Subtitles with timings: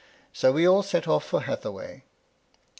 [0.33, 2.01] So we all set off to Hathaway.